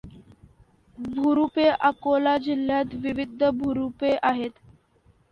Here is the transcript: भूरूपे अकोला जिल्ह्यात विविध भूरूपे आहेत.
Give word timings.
भूरूपे 0.97 1.67
अकोला 1.89 2.35
जिल्ह्यात 2.45 2.95
विविध 3.03 3.43
भूरूपे 3.53 4.15
आहेत. 4.23 4.51